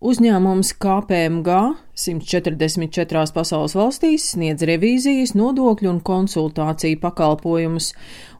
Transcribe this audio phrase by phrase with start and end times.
[0.00, 1.54] Uzņēmums KPMG
[2.00, 7.90] 144 pasaules valstīs sniedz revīzijas, nodokļu un konsultāciju pakalpojumus.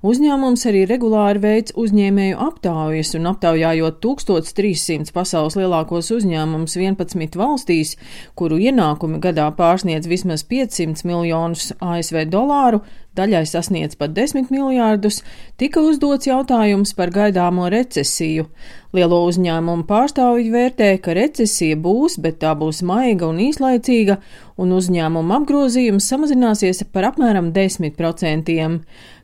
[0.01, 7.99] Uzņēmums arī regulāri veids uzņēmēju aptaujas un aptaujājot 1300 pasaules lielākos uzņēmumus 11 valstīs,
[8.33, 12.81] kuru ienākumi gadā pārsniedz vismaz 500 miljonus ASV dolāru,
[13.19, 15.21] daļai sasniedz pat 10 miljārdus,
[15.61, 18.49] tika uzdots jautājums par gaidāmo recesiju.
[18.97, 24.17] Lielo uzņēmumu pārstāvji vērtē, ka recesija būs, bet tā būs maiga un īslaicīga,
[24.57, 28.81] un uzņēmuma apgrozījums samazināsies par apmēram 10%.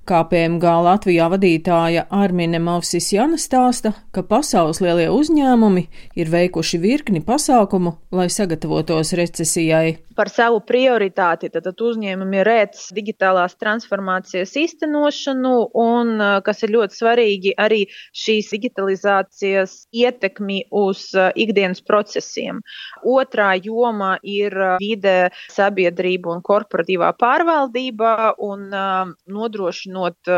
[0.06, 5.82] KPMG Latvijā vadītāja Armine Mavsisjana stāsta, ka pasaules lielie uzņēmumi
[6.15, 9.96] ir veikuši virkni pasākumu, lai sagatavotos recesijai.
[10.16, 16.12] Par savu prioritāti tad uzņēmumi redz digitālās transformācijas īstenošanu un,
[16.46, 17.82] kas ir ļoti svarīgi, arī
[18.16, 22.62] šīs digitalizācijas ietekmi uz ikdienas procesiem.
[23.04, 30.32] Otrā joma ir vide, sabiedrība un korporatīvā pārvaldība un nodrošinot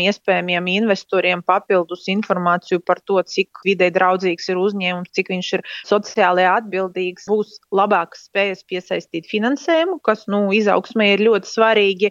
[0.00, 6.56] iespējamiem investoriem papildus informāciju par to, cik vidē draudzīgs ir uzņēmums, cik viņš ir sociālajā
[6.62, 8.93] atbildīgs, būs labākas spējas piesaistīt
[9.30, 12.10] finansējumu, kas nu, izaugsmē ir ļoti svarīgi.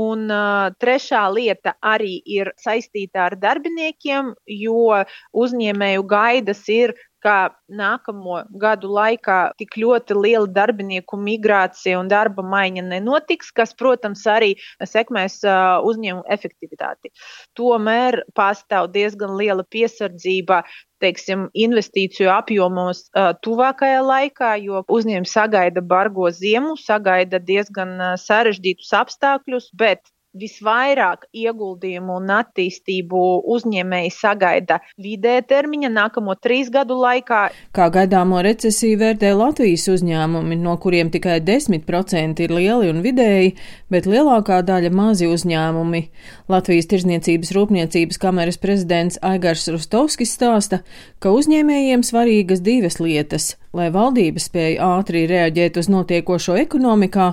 [0.00, 7.36] Un uh, trešā lieta arī ir saistīta ar darbiniekiem, jo uzņēmēju gaidas ir ka
[7.70, 14.54] nākamo gadu laikā tik ļoti liela darbinieku migrācija un darba maiņa nenotiks, kas, protams, arī
[14.82, 17.12] sekmēs uzņēmumu efektivitāti.
[17.58, 20.62] Tomēr pastāv diezgan liela piesardzība
[21.02, 23.08] teiksim, investīciju apjomos
[23.42, 32.30] tuvākajā laikā, jo uzņēmumi sagaida bargo ziemu, sagaida diezgan sarežģītus apstākļus, bet visvairāk ieguldījumu un
[32.32, 33.22] attīstību
[33.54, 37.42] uzņēmēji sagaida vidē termiņa nākamo trīs gadu laikā.
[37.76, 43.54] Kā gaidāmo recesiju vērtē Latvijas uzņēmumi, no kuriem tikai 10% ir lieli un vidēji,
[43.92, 46.04] bet lielākā daļa mazi uzņēmumi.
[46.52, 50.80] Latvijas Tirzniecības rūpniecības kameras prezidents Aigars Rustovskis stāsta,
[51.20, 57.30] ka uzņēmējiem svarīgas divas lietas lai valdība spēja ātri reaģēt uz notiekošo ekonomikā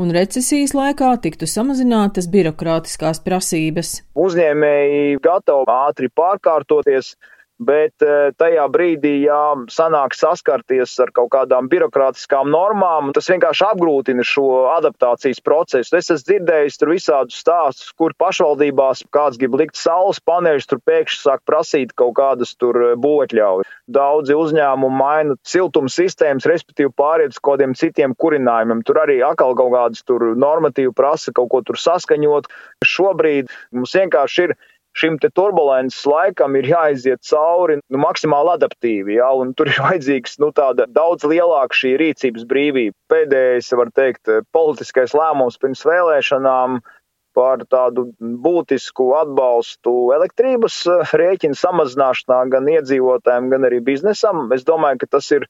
[0.00, 4.00] un recesijas laikā tiktu samazinātas birokrātiskās prasības.
[4.18, 7.14] Uzņēmēji gatavi ātri pārkārtoties,
[7.66, 14.24] bet eh, tajā brīdī, ja sanāk saskarties ar kaut kādām birokrātiskām normām, tas vienkārši apgrūtina
[14.26, 15.96] šo adaptācijas procesu.
[15.96, 21.22] Es esmu dzirdējis tur visādus stāstus, kur pašvaldībās kāds grib likt saules paneļus, tur pēkšņi
[21.22, 23.70] sāk prasīt kaut kādas tur eh, būtļaujas.
[23.92, 28.84] Daudzi uzņēmumi maina siltuma sistēmas, respektīvi pāriet uz kaut kādiem citiem kurinājumiem.
[28.88, 32.48] Tur arī atkal kaut kādas tur normatīvi prasa kaut ko tur saskaņot.
[32.86, 34.54] Šobrīd mums vienkārši ir
[34.98, 40.52] šim turbulences laikam ir jāiziet cauri nu, maksimāli adaptīvi, ja, un tur ir vajadzīgs nu,
[40.54, 42.96] daudz lielāka šī rīcības brīvība.
[43.12, 46.82] Pēdējais, var teikt, politiskais lēmums pirms vēlēšanām
[47.36, 54.50] par tādu būtisku atbalstu elektrības eh, rēķinu samazināšanā gan iedzīvotājiem, gan arī biznesam.
[54.52, 55.48] Es domāju, ka tas ir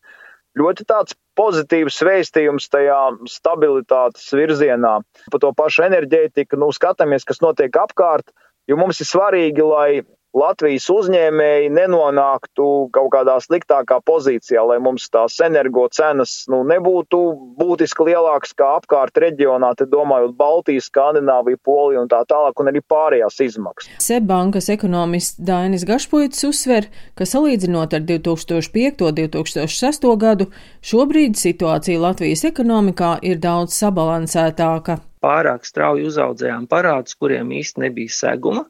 [0.59, 3.01] ļoti tāds pozitīvs vēstījums tajā
[3.31, 4.99] stabilitātes virzienā.
[5.33, 8.31] Par to pašu enerģētiku, nu, skatāmies, kas notiek apkārt
[8.69, 10.03] jo mums ir svarīgi, lai
[10.33, 17.21] Latvijas uzņēmēji nenonāktu kaut kādā sliktākā pozīcijā, lai mums tās energo cenas nu, nebūtu
[17.61, 22.81] būtiski lielākas kā apkārt reģionā, te domājot Baltijas, Skandināviju, Poliju un tā tālāk, un arī
[22.89, 23.93] pārējās izmaksas.
[24.01, 29.05] Sebbankas ekonomists Dainis Gašpuits uzsver, ka salīdzinot ar 2005.
[29.05, 30.11] un 2006.
[30.17, 30.49] gadu,
[30.81, 38.67] šobrīd situācija Latvijas ekonomikā ir daudz sabalansētāka pārāk strauji uzaudzējām parādus, kuriem īsti nebija seguma.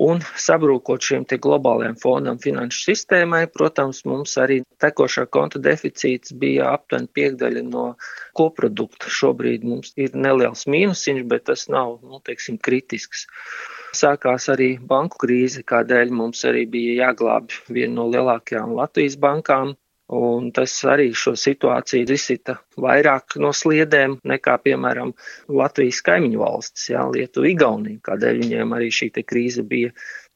[0.00, 7.10] Un sabrūkot šiem globālajiem fondam finanšu sistēmai, protams, mums arī tekošā konta deficīts bija aptuveni
[7.18, 7.84] piekdaļa no
[8.38, 9.10] koprodukta.
[9.12, 13.26] Šobrīd mums ir neliels mīnusiņš, bet tas nav, nu, teiksim, kritisks.
[14.00, 19.74] Sākās arī banku krīze, kādēļ mums arī bija jāglābj viena no lielākajām Latvijas bankām,
[20.10, 25.12] Un tas arī šo situāciju izsita vairāk no sliedēm nekā, piemēram,
[25.46, 29.92] Latvijas kaimiņu valstis, jā, Lietuva, Igaunija, kādēļ viņiem arī šī krīze bija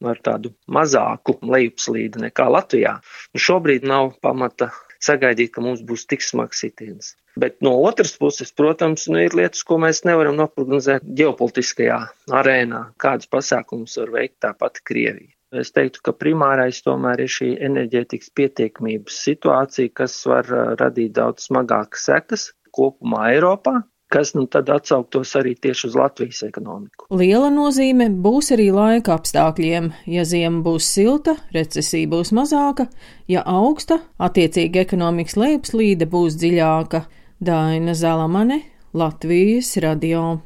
[0.07, 2.95] ar tādu mazāku lejupslīdi nekā Latvijā.
[3.35, 4.71] Un šobrīd nav pamata
[5.03, 7.13] sagaidīt, ka mums būs tik smags sitiens.
[7.35, 11.99] Bet no otras puses, protams, nu, ir lietas, ko mēs nevaram noprognozēt ģeopolitiskajā
[12.31, 15.34] arēnā, kādas pasākumus var veikt tāpat Krievija.
[15.55, 20.49] Es teiktu, ka primārais tomēr ir šī enerģētikas pietiekamības situācija, kas var
[20.79, 23.81] radīt daudz smagākas sekas kopumā Eiropā.
[24.15, 27.07] kas nu tad atsauktos arī tieši uz Latvijas ekonomiku.
[27.09, 29.89] Liela nozīme būs arī laika apstākļiem.
[30.07, 32.85] Ja ziema būs silta, recesija būs mazāka,
[33.27, 37.05] ja augsta, attiecīgi ekonomikas lejupslīde būs dziļāka.
[37.41, 38.61] Daina Zalamane,
[38.93, 40.45] Latvijas radio.